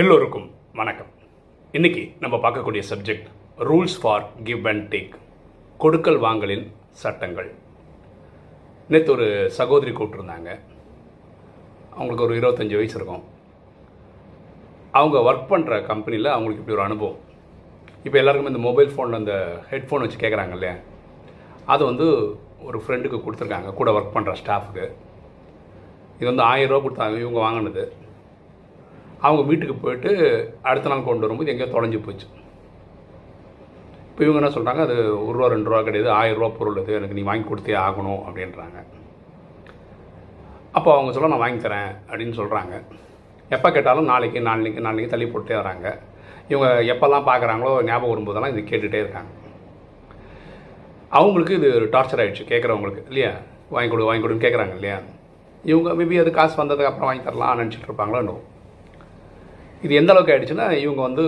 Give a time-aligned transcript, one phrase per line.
[0.00, 1.06] எல்லோருக்கும் வணக்கம்.
[1.72, 3.26] இன்னைக்கு நம்ம பார்க்கக்கூடிய subject
[3.58, 5.12] rules for give and take
[5.78, 7.54] கொடுக்கல் வாங்கலின் சட்டங்கள்.
[8.88, 10.58] நேற்று ஒரு சகோதரி கூப்பிட்டுருந்தாங்க.
[11.90, 13.22] அவங்களுக்கு ஒரு இருபத்தஞ்சி வயசு இருக்கும்.
[14.90, 17.18] அவங்க ஒர்க் பண்ணுற கம்பெனியில் அவங்களுக்கு இப்படி ஒரு அனுபவம்.
[18.04, 20.74] இப்போ எல்லாருக்குமே இந்த மொபைல் ஃபோனில் அந்த ஹெட்ஃபோன் வச்சு கேட்குறாங்க இல்லையா?
[21.66, 23.74] அது வந்து ஒரு ஃப்ரெண்டுக்கு கொடுத்துருக்காங்க.
[23.74, 24.92] கூட ஒர்க் பண்ணுற ஸ்டாஃபுக்கு
[26.14, 27.20] இது வந்து ஆயிரம் ரூபா கொடுத்தாங்க.
[27.20, 28.02] இவங்க வாங்கினது.
[29.26, 30.10] அவங்க வீட்டுக்கு போயிட்டு
[30.70, 32.26] அடுத்த நாள் கொண்டு வரும்போது எங்கேயோ தொலைஞ்சு போச்சு.
[34.08, 36.10] இப்போ இவங்க என்ன சொல்கிறாங்க அது ஒரு ரூபா ரெண்டு ரூபா கிடையாது.
[36.18, 38.80] ஆயிரம் ரூபா பொருள் இது எனக்கு நீ வாங்கி கொடுத்தே ஆகணும் அப்படின்றாங்க.
[40.78, 42.74] அப்போ அவங்க சொல்ல நான் வாங்கி தரேன் அப்படின்னு சொல்கிறாங்க
[43.54, 45.88] எப்போ கேட்டாலும் நாளைக்கு நாளைக்கு நாளைக்கு தள்ளி போட்டே வராங்க.
[46.52, 49.32] இவங்க எப்போல்லாம் பார்க்குறாங்களோ ஞாபகம் வரும்போதெல்லாம் இது கேட்டுகிட்டே இருக்காங்க.
[51.18, 53.32] அவங்களுக்கு இது ஒரு டார்ச்சர் ஆகிடுச்சு கேட்குறவங்களுக்கு இல்லையா?
[53.74, 54.96] வாங்கி கொடு வாங்கி கொடுன்னு கேட்குறாங்க இல்லையா?
[55.70, 58.36] இவங்க மேபி அது காசு வந்ததுக்கு அப்புறம் வாங்கி தரலாம் நினச்சிட்டு இருப்பாங்களோ
[59.82, 61.24] இது எந்த அளவுக்கு ஆகிடுச்சுன்னா இவங்க வந்து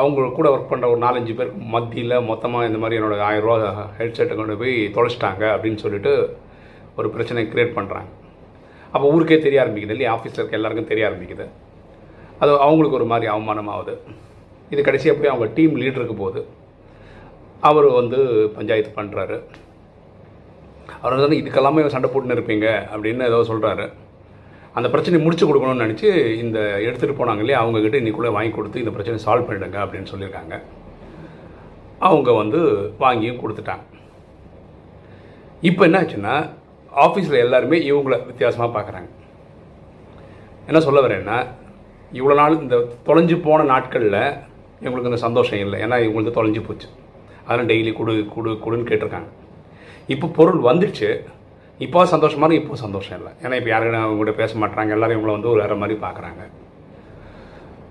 [0.00, 3.56] அவங்க கூட ஒர்க் பண்ணுற ஒரு நாலஞ்சு பேர் மத்தியில் மொத்தமாக இந்த மாதிரி என்னோடய ஆயிரரூவா
[3.98, 6.12] ஹெட்செட்டை கொண்டு போய் தொலைச்சிட்டாங்க அப்படின்னு சொல்லிட்டு
[6.96, 8.10] ஒரு பிரச்சனையை க்ரியேட் பண்ணுறாங்க
[8.92, 10.12] அப்போ ஊருக்கே தெரிய ஆரம்பிக்குது இல்லையா?
[10.16, 11.46] ஆஃபீஸில் இருக்க எல்லாருக்கும் தெரிய ஆரம்பிக்குது.
[12.38, 13.94] அது அவங்களுக்கு ஒரு மாதிரி அவமானமாகுது.
[14.70, 16.46] இது கடைசியாக போய் அவங்க டீம் லீடருக்கு போகுது.
[17.60, 18.18] அவர் வந்து
[18.56, 19.36] பஞ்சாயத்து பண்ணுறாரு
[21.02, 23.90] அவர் வந்து இதுக்கெல்லாமே சண்டை போட்டுன்னு இருப்பீங்க அப்படின்னு ஏதோ சொல்கிறாரு
[24.78, 26.08] அந்த பிரச்சனையை முடிச்சு கொடுக்கணும்னு நினச்சி
[26.44, 27.60] இந்த எடுத்துகிட்டு போனாங்க இல்லையா?
[27.64, 30.54] அவங்கக்கிட்ட இன்னைக்குள்ளே வாங்கி கொடுத்து இந்த பிரச்சனை சால்வ் பண்ணிடுங்க அப்படின்னு சொல்லியிருக்காங்க.
[32.08, 32.60] அவங்க வந்து
[33.04, 33.84] வாங்கியும் கொடுத்துட்டாங்க.
[35.68, 36.34] இப்போ என்ன ஆச்சுன்னா
[37.04, 39.08] ஆஃபீஸில் எல்லாருமே இவங்கள வித்தியாசமாக பார்க்குறாங்க
[40.68, 41.38] என்ன சொல்ல வரேன்னா
[42.18, 44.20] இவ்வளோ நாள் இந்த தொலைஞ்சு போன நாட்களில்
[44.82, 45.76] இவங்களுக்கு இந்த சந்தோஷம் இல்லை.
[45.84, 46.88] ஏன்னா இவங்களுக்கு தொலைஞ்சு போச்சு.
[47.46, 49.30] அதனால் டெய்லி கொடு கொடு கொடுன்னு கேட்டிருக்காங்க.
[50.14, 51.10] இப்போ பொருள் வந்துடுச்சு.
[51.84, 53.32] இப்போ சந்தோஷமாக இருக்கும் இப்போ சந்தோஷம் இல்லை.
[53.44, 56.42] ஏன்னா இப்போ யாரும் அவங்க கூட பேச மாட்டாங்க எல்லாரும் இவங்களை வந்து ஒரு வேறு மாதிரி பார்க்குறாங்க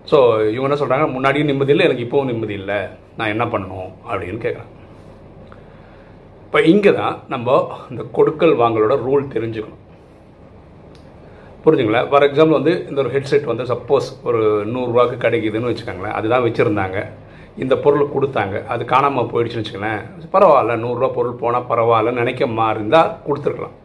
[0.09, 0.17] ஸோ
[0.53, 2.79] இவங்க என்ன சொல்கிறாங்க முன்னாடியும் நிம்மதி இல்லை எனக்கு இப்போவும் நிம்மதி இல்லை.
[3.19, 3.91] நான் என்ன பண்ணணும்?
[4.09, 4.73] அப்படின்னு கேட்குறாங்க
[6.45, 7.55] இப்போ இங்கே தான் நம்ம
[7.91, 9.81] இந்த கொடுக்கல் வாங்கலோட ரூல் தெரிஞ்சுக்கணும்.
[11.63, 12.01] புரிஞ்சுங்களா?
[12.09, 14.41] ஃபார் எக்ஸாம்பிள் வந்து இந்த ஒரு ஹெட்செட் வந்து சப்போஸ் ஒரு
[14.73, 16.99] நூறுரூவாக்கு கிடைக்குதுன்னு வச்சுக்கோங்களேன் அதுதான் வச்சுருந்தாங்க.
[17.63, 18.55] இந்த பொருள் கொடுத்தாங்க.
[18.73, 20.01] அது காணாமல் போயிடுச்சுன்னு வச்சுக்கலேன்
[20.35, 23.75] பரவாயில்ல நூறுரூவா பொருள் போனால் பரவாயில்லன்னு நினைக்க மாதிரி இருந்தால் கொடுத்துருக்கலாம்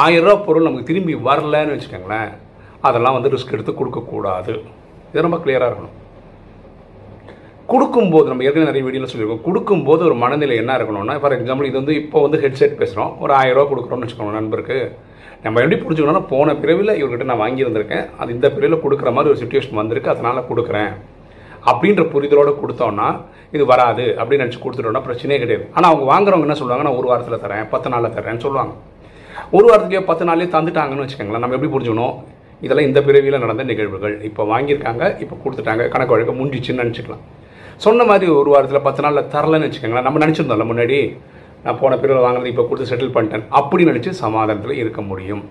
[0.00, 2.30] ஆயிரரூவா பொருள் நமக்கு திரும்பி வரலன்னு வச்சுக்கோங்களேன்.
[2.88, 4.54] அதெல்லாம் வந்து ரிஸ்க் எடுத்து கொடுக்கக்கூடாது
[5.10, 5.94] இது ரொம்ப கிளியராக இருக்கணும்.
[7.72, 9.44] கொடுக்கும்போது நம்ம ஏற்கனவே நிறைய வீடியோவில் சொல்லியிருக்கோம்.
[9.46, 13.66] கொடுக்கும்போது ஒரு மனநிலை என்ன இருக்கணும்னா ஃபார் எக்ஸாம்பிள் இது வந்து இப்போ வந்து ஹெட்செட் பேசுகிறோம் ஒரு ஆயிரரூவா
[13.72, 14.78] கொடுக்குறோம்னு வச்சுக்கோங்க நண்பருக்கு.
[15.44, 18.06] நம்ம எப்படி புரிஞ்சுக்கணும்னா போன பிறவில் இவர்கிட்ட நான் வாங்கியிருந்திருக்கேன்.
[18.20, 20.12] அது இந்த பிறவியில் கொடுக்குற மாதிரி ஒரு சுச்சுவேஷன் வந்திருக்கு.
[20.14, 20.92] அதனால் கொடுக்குறேன்.
[21.70, 23.08] அப்படின்ற புரிதலோடு கொடுத்தோன்னா
[23.56, 25.64] இது வராது அப்படின்னு நினச்சி கொடுத்துட்டோம்னா பிரச்சனையே கிடையாது.
[25.76, 28.74] ஆனால் அவங்க வாங்குறவங்க என்ன சொல்லுவாங்க நான் ஒரு வாரத்தில் தரேன் பத்து நாளில் தரேன்னு சொல்லுவாங்க.
[29.56, 32.14] ஒரு வாரத்துக்கே பத்து நாள்லேயே தந்துட்டாங்கன்னு வச்சுக்கோங்களேன் நம்ம எப்படி புரிஞ்சுக்கணும்?
[32.64, 34.14] இதெல்லாம் இந்த பிறவியில் நடந்த நிகழ்வுகள்.
[34.28, 37.24] இப்போ வாங்கியிருக்காங்க இப்போ கொடுத்துட்டாங்க கணக்கு வழக்க முடிஞ்சிச்சுன்னு நினச்சிக்கலாம்.
[37.84, 40.98] சொன்ன மாதிரி ஒரு வாரத்தில் பத்து நாளில் தரலன்னு வச்சுக்கோங்களேன் நம்ம நினச்சிருந்தோம்ல முன்னாடி
[41.64, 45.44] நான் போன பிறகு வாங்கினது இப்போ கொடுத்து செட்டில் பண்ணிட்டேன் அப்படி நினச்சி சமாதானத்தில் இருக்க முடியும்.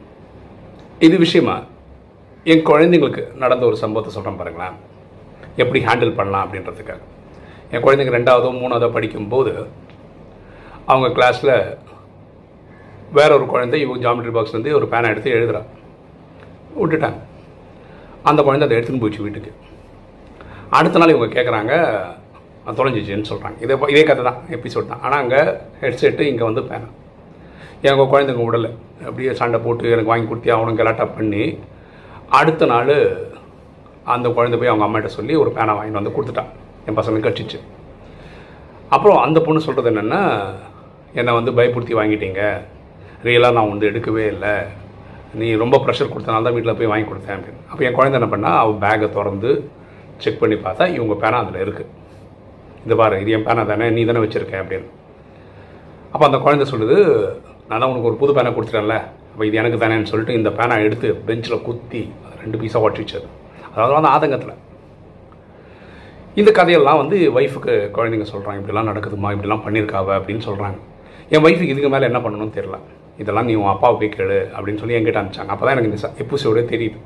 [1.08, 1.56] இது விஷயமா
[2.54, 4.76] என் குழந்தைங்களுக்கு நடந்த ஒரு சம்பவத்தை சொல்கிறேன் பாருங்களேன்.
[5.62, 7.02] எப்படி ஹேண்டில் பண்ணலாம் அப்படின்றதுக்காக.
[7.74, 9.54] என் குழந்தைங்க ரெண்டாவதோ மூணாவதோ படிக்கும்போது
[10.92, 11.56] அவங்க கிளாஸில்
[13.18, 15.62] வேற ஒரு குழந்தை இவங்க ஜாமெட்ரி பாக்ஸ்லேருந்து ஒரு பேனை எடுத்து எழுதுறா.
[16.80, 17.20] விட்டுட்டாங்க.
[18.30, 19.52] அந்த குழந்தை அதை எடுத்துன்னு போயிடுச்சு வீட்டுக்கு.
[20.78, 21.74] அடுத்த நாள் இவங்க கேட்குறாங்க
[22.78, 25.02] தொலைஞ்சிச்சுன்னு சொல்கிறாங்க இதே இதே கதை தான் எபிசோட் தான்.
[25.06, 25.42] ஆனால் அங்கே
[25.82, 26.88] ஹெட்செட்டு இங்கே வந்து பேனை
[27.90, 28.72] எங்கள் குழந்தைங்க உடலை
[29.08, 31.44] அப்படியே சண்டை போட்டு எனக்கு வாங்கி கொடுத்தி அவனுங்க கலாட்டா பண்ணி
[32.40, 32.94] அடுத்த நாள்
[34.14, 36.50] அந்த குழந்தை போய் அவங்க அம்மாட்ட சொல்லி ஒரு பேனை வாங்கிட்டு வந்து கொடுத்துட்டான்.
[36.88, 37.60] என் பசங்களுக்கு கட்சிச்சு
[38.96, 40.22] அப்புறம் அந்த பொண்ணு சொல்கிறது என்னென்னா
[41.20, 42.42] என்னை வந்து பயப்படுத்தி வாங்கிட்டீங்க.
[43.28, 44.54] ரியலாக நான் வந்து எடுக்கவே இல்லை.
[45.40, 47.38] நீ ரொம்ப ப்ரெஷர் கொடுத்தனால தான் வீட்டில் போய் வாங்கி கொடுத்தேன்.
[47.38, 47.62] அப்படின்னு.
[47.72, 49.52] அப்போ என் குழந்தை என்ன பண்ணால் அவள் பேக்கை திறந்து
[50.24, 51.92] செக் பண்ணி பார்த்தா இவங்க பேனா அதில் இருக்குது
[52.86, 54.88] இது பாரு இது என் பேனா தானே நீ தானே வச்சுருக்கேன் அப்படின்னு.
[56.12, 56.98] அப்போ அந்த குழந்தை சொல்லுது
[57.70, 58.98] நான் தான் உனக்கு ஒரு புது பேனை கொடுத்துட்டேன்ல.
[59.32, 62.04] அப்போ இது எனக்கு தானேன்னு சொல்லிட்டு இந்த பேனை எடுத்து பெஞ்சில் குத்தி
[62.44, 63.28] ரெண்டு பீஸாக ஒட்டி வச்சது.
[63.75, 64.56] அதாவது அந்த ஆதங்கத்தில்.
[66.42, 70.77] இந்த கதையெல்லாம் வந்து ஒய்ஃபுக்கு குழந்தைங்க சொல்கிறாங்க இப்படிலாம் நடக்குதுமா இப்படிலாம் பண்ணியிருக்காவ அப்படின்னு சொல்கிறாங்க
[71.33, 72.77] என் ஒய்ஃபுக்கு இதுக்கு மேலே என்ன பண்ணணும்னு தெரில
[73.22, 75.51] இதெல்லாம் நீ உன் அப்பாவை போய் கேளு அப்படின்னு சொல்லி என்கிட்ட அனுப்பிச்சாங்க.
[75.54, 76.98] அப்போ தான் எனக்கு இந்த எபிசோடே தெரியுது.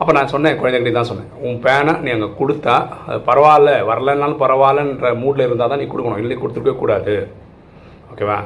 [0.00, 1.30] அப்போ நான் சொன்னேன் குழந்தைகிட்ட தான் சொன்னேன்.
[1.46, 2.74] உன் பேனை நீ அங்கே கொடுத்தா
[3.08, 6.22] அது பரவாயில்ல வரலன்னாலும் பரவாயில்லன்ற மூடில் இருந்தால் தான் நீ கொடுக்கணும்.
[6.24, 7.16] இல்லை கொடுத்துருக்கவே கூடாது.
[8.12, 8.38] ஓகேவா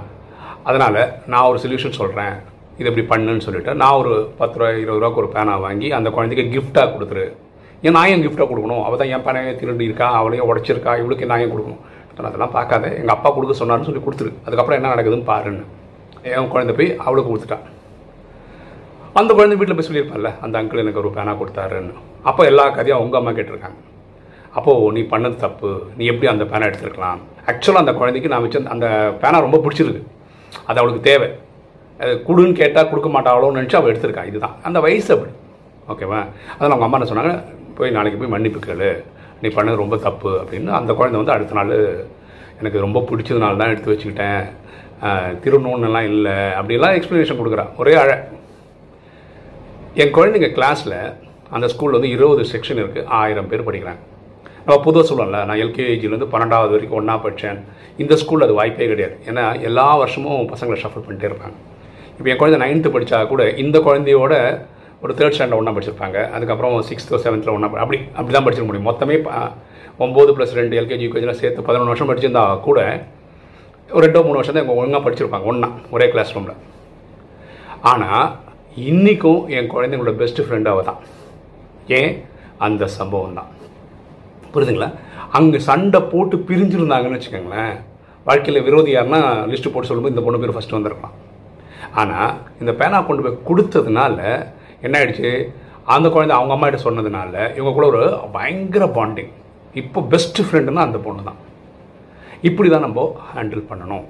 [0.68, 1.00] அதனால்
[1.32, 2.34] நான் ஒரு சொல்யூஷன் சொல்கிறேன்
[2.82, 6.44] இது இப்படி பண்ணுன்னு சொல்லிட்டு நான் ஒரு பத்து ரூபா இருபது ரூபாய்க்கு ஒரு பேனா வாங்கி அந்த குழந்தைக்கு
[6.54, 7.24] கிஃப்டாக கொடுத்துரு.
[7.86, 8.82] ஏன் நான் ஏன் கிஃப்டாக கொடுக்கணும்?
[8.86, 10.08] அவள் தான் என் பேனையை திருடி இருக்கா?
[10.20, 10.92] அவளையும் உடச்சிருக்கா?
[11.02, 11.82] இவளுக்கு நான் ஏன் கொடுக்கணும்?
[12.16, 12.86] நான் அதெல்லாம் பார்க்காத.
[13.00, 14.30] எங்கள் அப்பா கொடுக்க சொன்னார்னு சொல்லி கொடுத்துரு.
[14.46, 15.64] அதுக்கப்புறம் என்ன நடக்குதுன்னு பாருன்னு.
[16.32, 17.66] என் குழந்தை போய் அவளுக்கு கொடுத்துட்டான்
[19.20, 21.94] அந்த குழந்தை வீட்டில் போய் சொல்லியிருப்பான்ல அந்த அங்கிள் எனக்கு ஒரு பேனா கொடுத்தாருன்னு.
[22.28, 23.78] அப்போ எல்லா கதையும் உங்கள் அம்மா கேட்டிருக்காங்க.
[24.58, 25.70] அப்போது நீ பண்ணது தப்பு.
[25.98, 27.20] நீ எப்படி அந்த பேனை எடுத்துருக்கலாம்?
[27.50, 28.86] ஆக்சுவலாக அந்த குழந்தைக்கு நான் வச்சு அந்த
[29.22, 30.02] பேனா ரொம்ப பிடிச்சிருக்கு.
[30.68, 31.28] அது அவளுக்கு தேவை.
[32.00, 34.24] அது கொடுன்னு கேட்டால் கொடுக்க மாட்டாளோன்னு நினச்சி அவள் எடுத்திருக்கா.
[34.30, 34.56] இதுதான்.
[34.62, 35.32] அந்த வயசு அப்படி.
[35.92, 36.20] ஓகேவா
[36.54, 37.32] அதனால் அவங்க அம்மா என்ன சொன்னாங்க
[37.78, 38.90] போய் நாளைக்கு போய் மன்னிப்பு கேளு.
[39.42, 40.32] நீ பண்ணது ரொம்ப தப்பு.
[40.42, 41.72] அப்படின்னு அந்த குழந்தை வந்து அடுத்த நாள்
[42.60, 44.42] எனக்கு ரொம்ப பிடிச்சதுனால தான் எடுத்து வச்சுக்கிட்டேன்.
[45.44, 46.36] திருநூன்னெல்லாம் இல்லை.
[46.58, 48.10] அப்படிலாம் எக்ஸ்ப்ளனேஷன் கொடுக்குறான் ஒரே அழ.
[50.02, 50.98] என் குழந்தைங்க கிளாஸில்
[51.56, 54.02] அந்த ஸ்கூலில் வந்து இருபது செக்ஷன் இருக்குது ஆயிரம் பேர் படிக்கிறாங்க.
[54.66, 57.58] நம்ம பொதுவாக சொல்லலாம்ல நான் எல்கேஜிலேருந்து பன்னெண்டாவது வரைக்கும் ஒன்றா படித்தேன்
[58.02, 59.16] இந்த ஸ்கூலில் அது வாய்ப்பே கிடையாது.
[59.30, 61.56] ஏன்னா எல்லா வருஷமும் பசங்களை ஷஃபல் பண்ணிட்டே இருப்பாங்க.
[62.18, 64.34] இப்போ என் குழந்தை நைன்த்து படித்தா கூட இந்த குழந்தையோட
[65.04, 66.18] ஒரு தேர்ட் ஸ்டாண்டர்ட் ஒன்றா படிச்சிருப்பாங்க.
[66.34, 68.88] அதுக்கப்புறம் சிக்ஸ்த்தோ செவன்த்தில் ஒன்றா அப்படி அப்படி தான் படிச்சிருக்க முடியும்.
[68.90, 69.16] மொத்தமே
[70.04, 72.80] ஒம்பது ப்ளஸ் ரெண்டு எல்கேஜி யூகேஜிலாம் சேர்த்து பதினொன்று வருஷம் படிச்சிருந்தா கூட
[73.90, 76.60] ஒரு ரெண்டோ மூணு வருஷம் தான் இவங்க ஒழுங்காக படிச்சிருப்பாங்க ஒன்றா ஒரே கிளாஸ் ரூமில்
[77.90, 78.24] ஆனால்
[78.90, 81.00] இன்றைக்கும் என் குழந்தைங்களோட பெஸ்ட் ஃப்ரெண்டாக தான்
[81.98, 82.12] ஏன்?
[82.66, 83.50] அந்த சம்பவம் தான்
[84.52, 84.88] புரியுதுங்களா
[85.38, 87.74] அங்கே சண்டை போட்டு பிரிஞ்சிருந்தாங்கன்னு வச்சுக்கோங்களேன்
[88.26, 89.20] வாழ்க்கையில் விரோதி யாருன்னா
[89.52, 91.14] லிஸ்ட்டு போட்டு சொல்லும்போது இந்த பொண்ணு பேர் ஃபஸ்ட்டு வந்திருக்கலாம்.
[92.00, 94.18] ஆனால் இந்த பேனா கொண்டு போய் கொடுத்ததுனால
[94.86, 95.30] என்ன ஆயிடுச்சு
[95.94, 98.02] அந்த குழந்தை அவங்க அம்மா கிட்ட சொன்னதுனால இவங்க கூட ஒரு
[98.36, 99.32] பயங்கர பாண்டிங்
[99.80, 101.40] இப்போ பெஸ்ட் ஃப்ரெண்டுன்னா அந்த பொண்ணு தான்
[102.48, 104.06] இப்படி தான் நம்ம ஹேண்டில் பண்ணணும்.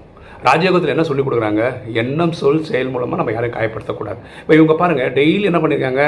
[0.47, 1.65] ராஜயோகத்தில் என்ன சொல்லிக் கொடுக்குறாங்க?
[2.03, 4.21] எண்ணம் சொல் செயல் மூலமாக நம்ம யாரையும் காயப்படுத்தக்கூடாது.
[4.43, 6.05] இப்போ இவங்க பாருங்கள் டெய்லி என்ன பண்ணியிருக்காங்க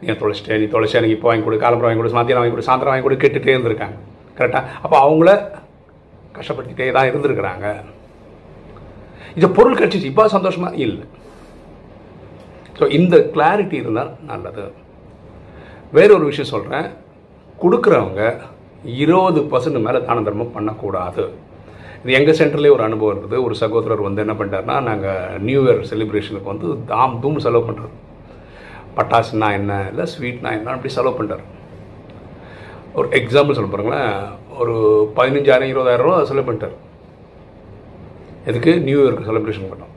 [0.00, 2.92] நீ தொலைச்சிட்டே நீ தொலைச்சே எனக்கு இப்போ வாங்கி கொடு காலம்பரம் வாங்கி கொடு மத்தியானம் வாங்கி கொடு சாயந்தரம்
[2.92, 3.96] வாங்கி கொடு கேட்டுகிட்டே இருந்திருக்காங்க.
[4.38, 5.30] கரெக்டாக அப்போ அவங்கள
[6.38, 7.66] கஷ்டப்படுத்திட்டே தான் இருந்திருக்கிறாங்க.
[9.38, 11.06] இது பொருள் கிடச்சிச்சு இப்போ சந்தோஷமாக இல்லை.
[12.78, 14.64] ஸோ இந்த கிளாரிட்டி இருந்தால் நல்லது.
[15.96, 16.86] வேறொரு விஷயம் சொல்கிறேன்
[17.62, 18.22] கொடுக்குறவங்க
[19.02, 21.24] இருபது பர்சன்ட் மேலே தான தர்மம் பண்ணக்கூடாது.
[22.02, 23.36] இது எங்கள் சென்டர்லேயே ஒரு அனுபவம் இருக்குது.
[23.46, 27.94] ஒரு சகோதரர் வந்து என்ன பண்ணிட்டாருன்னா நாங்கள் நியூ இயர் செலிப்ரேஷனுக்கு வந்து தாம் தூம் செலவு பண்ணுறோம்
[28.98, 31.44] பட்டாசுனா என்ன இல்லை ஸ்வீட்னா என்ன அப்படி செலவு பண்ணுறாரு
[32.98, 34.12] ஒரு எக்ஸாம்பிள் சொல்ல பாருங்களேன்
[34.60, 34.74] ஒரு
[35.16, 36.76] பதினஞ்சாயிரம் இருபதாயிரம் ரூபா செலவு பண்ணிட்டார்.
[38.46, 38.80] எதுக்கு?
[38.80, 39.94] நியூ இயர்க்கு செலிப்ரேஷன் பண்ணோம்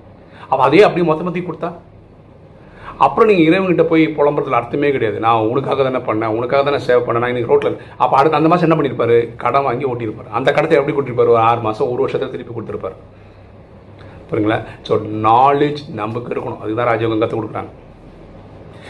[0.48, 1.72] அப்போ அதே அப்படியே மொத்த மத்தி கொடுத்தா?
[2.98, 5.20] அப்புறம் நீங்கள் இறைவன்கிட்ட போய் புலம்புறதுல அர்த்தமே கிடையாது.
[5.20, 7.18] நான் உனக்காக தானே பண்ணேன் உனக்காக தானே சேவ் பண்ணேன்.
[7.18, 10.92] நான் இன்றைக்கி ரோட்டில் அப்போ அடுத்த அந்த மாதம் என்ன பண்ணியிருப்பாரு கடன் வாங்கி ஓட்டியிருப்பார் அந்த கடத்தை எப்படி
[10.92, 11.16] கொடுத்துருப்பாரு?
[11.16, 12.94] ஒரு ஆறு மாதம் ஒரு வருஷத்தை திருப்பி கொடுத்துருப்பாரு.
[14.30, 14.64] பாருங்களேன்.
[14.86, 14.92] ஸோ
[15.28, 16.60] நாலேஜ் நமக்கு இருக்கணும்.
[16.64, 17.72] அதுதான் ராஜயோகம் கற்றுக் கொடுக்குறாங்க.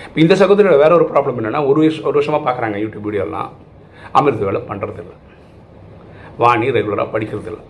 [0.09, 3.51] இப்போ இந்த சகோதரியோட வேற ஒரு ப்ராப்ளம் என்னன்னா ஒரு வருஷம் ஒரு வருஷமாக பார்க்குறாங்க யூடியூப் வீடியோலாம்
[4.19, 5.15] அமிர்த வேலை பண்ணுறதில்ல
[6.43, 7.61] வாணி ரெகுலராக படிக்கிறதில்ல.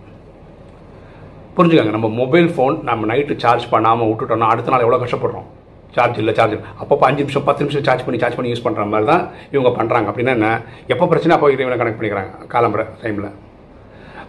[1.55, 5.47] புரிஞ்சுக்காங்க நம்ம மொபைல் ஃபோன் நம்ம நைட்டு சார்ஜ் பண்ணாமல் விட்டுட்டோம்னா அடுத்த நாள் எவ்வளோ கஷ்டப்படுறோம்?
[5.95, 8.83] சார்ஜ் இல்லை சார்ஜ் அப்போ அப்பப்போ அஞ்சு நிமிஷம் பத்து நிமிஷம் சார்ஜ் பண்ணி சார்ஜ் பண்ணி யூஸ் பண்ணுற
[8.91, 9.23] மாதிரி தான்
[9.55, 10.49] இவங்க பண்ணுறாங்க அப்படின்னா என்ன?
[10.93, 12.31] எப்போ பிரச்சனை அப்போ இறைவனை கனெக்ட் பண்ணிக்கிறாங்க?
[12.53, 13.29] காலம்புற டைமில்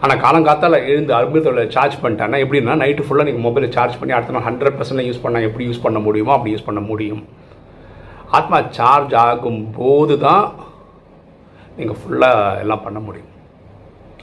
[0.05, 4.47] ஆனால் காலங்காத்தால் எழுந்து அமிர்தத்தில் சார்ஜ் பண்ணிட்டேன்னா எப்படின்னா நைட்டு ஃபுல்லாக நீங்கள் மொபைலை சார்ஜ் பண்ணி அடுத்த நாள்
[4.49, 7.21] ஹண்ட்ரட் பர்சன்ட் யூஸ் பண்ணால் எப்படி யூஸ் பண்ண முடியுமோ அப்படி யூஸ் பண்ண முடியும்.
[8.37, 10.45] ஆத்மா சார்ஜ் ஆகும் போது தான்
[11.77, 13.29] நீங்கள் ஃபுல்லாக எல்லாம் பண்ண முடியும்.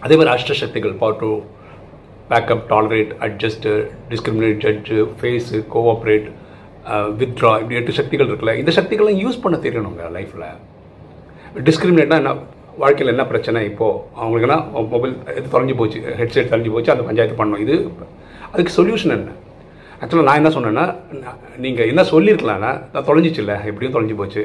[0.04, 1.30] அதே மாதிரி அஷ்டசக்திகள் power to
[2.32, 3.70] pack up tolerate adjust
[4.10, 6.28] discriminate judge face cooperate
[7.20, 10.48] withdraw இப்படி எட்டு சக்திகள் இருக்குல்ல இந்த சக்திகள்லாம் யூஸ் பண்ண தெரியணுங்க லைஃப்பில்
[11.68, 12.32] டிஸ்கிரிமினேட்னா என்ன?
[12.82, 13.60] வாழ்க்கையில் என்ன பிரச்சனை?
[13.70, 14.64] இப்போது அவங்களுக்குலாம்
[14.94, 17.62] மொபைல் இது தொலைஞ்சு போச்சு ஹெட்செட் தொலைஞ்சு போச்சு அந்த பஞ்சாயத்து பண்ணணும்.
[17.66, 17.76] இது
[18.52, 19.34] அதுக்கு சொல்யூஷன் என்ன?
[20.00, 20.84] ஆக்சுவலாக நான் என்ன சொன்னேன்னா
[21.64, 24.42] நீங்கள் என்ன சொல்லியிருக்கலாம்னா நான் தொலைஞ்சிச்சில்ல எப்படியும் தொலைஞ்சு போச்சு.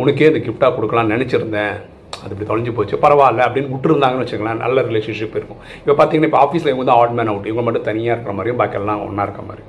[0.00, 1.76] உனக்கே இந்த கிஃப்டாக கொடுக்கலாம்னு நினச்சிருந்தேன்.
[2.22, 2.96] அது இப்படி தொலைஞ்சு போச்சு.
[3.04, 5.62] பரவாயில்ல அப்படின்னு விட்டுருந்தாங்கன்னு வச்சுக்கலாம் நல்ல ரிலேஷன்ஷிப் இருக்கும்.
[5.80, 9.02] இப்போ பார்த்தீங்கன்னா இப்போ ஆஃபீஸில் இவங்க வந்து ஆட் மேன் அவுட் இவங்க மட்டும் தனியாக இருக்கிற மாதிரியும் பாக்கெல்லாம்
[9.06, 9.64] ஒன்றா இருக்கிற மாதிரி.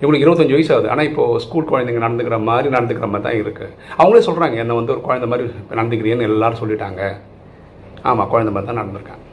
[0.00, 4.22] இவங்களுக்கு இருபத்தஞ்சு வயசு ஆகுது ஆனால் இப்போ ஸ்கூல் குழந்தைங்க நடந்துக்கிற மாதிரி நடந்துக்கிற மாதிரி தான் இருக்குது அவங்களே
[4.28, 5.44] சொல்கிறாங்க என்னை வந்து ஒரு குழந்தை மாதிரி
[5.78, 7.02] நடந்துக்கிறீன்னு எல்லாரும் சொல்லிட்டாங்க.
[8.10, 9.24] ஆமாம் குழந்த மாதிரி தான் நடந்திருக்காங்க.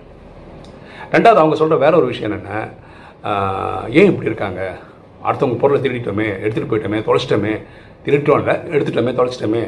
[1.16, 2.62] ரெண்டாவது அவங்க சொல்கிற வேற ஒரு விஷயம் என்னென்ன
[4.00, 4.62] ஏன் இப்படி இருக்காங்க?
[5.28, 7.54] அடுத்தவங்க பொருளை திருடிட்டோமே எடுத்துகிட்டு போயிட்டோமே தொலைச்சிட்டோமே.
[8.08, 9.64] இல்லை எடுத்துட்டோமே தொலைச்சிட்டோமே.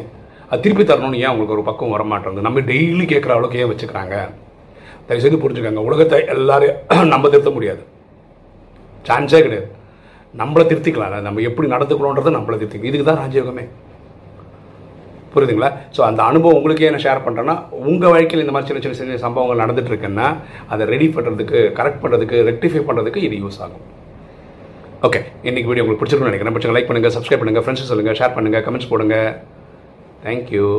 [0.49, 2.45] அது திருப்பி தரணும்னு ஏன் அவங்களுக்கு ஒரு பக்கம் வரமாட்டேங்குது?
[2.47, 4.15] நம்ம டெய்லி கேட்குற அளவுக்கு ஏன் வச்சுக்கிறாங்க?
[5.07, 6.79] தயவுசெய்து புரிஞ்சுக்காங்க உலகத்தை எல்லாரையும்
[7.13, 7.83] நம்ம திருத்த முடியாது.
[9.09, 9.69] சான்ஸே கிடையாது.
[10.33, 11.13] நம்மளை திருத்திக்கலாம்.
[11.27, 12.91] நம்ம எப்படி நடந்துக்கணுன்றதை நம்மளை திருத்திக்கலாம்.
[12.91, 13.65] இதுக்கு தான் ராஜயோகமே.
[15.33, 15.69] புரியுதுங்களா?
[15.95, 17.55] ஸோ அந்த அனுபவம் உங்களுக்கே என்ன ஷேர் பண்ணுறேன்னா
[17.89, 20.27] உங்கள் வாழ்க்கையில் இந்த மாதிரி சின்ன சின்ன சின்ன சம்பவங்கள் நடந்துட்டு இருக்குன்னா
[20.73, 23.83] அதை ரெடி பண்ணுறதுக்கு கரெக்ட் பண்ணுறதுக்கு ரெக்டிஃபை பண்ணுறதுக்கு இது யூஸ் ஆகும்.
[25.07, 25.19] ஓகே
[25.49, 26.55] இன்றைக்கி வீடியோ உங்களுக்கு பிடிச்சிருக்கும்னு நினைக்கிறேன்.
[26.55, 29.17] பிடிச்ச லைக் பண்ணுங்கள் சப்ஸ்கிரைப் பண்ணுங்கள் ஃப்ரெண்ட்ஸ் சொல்லுங்கள் ஷேர் பண்ணுங்கள் கமெண்ட்ஸ் போடுங்க.
[30.25, 30.69] தேங்க்யூ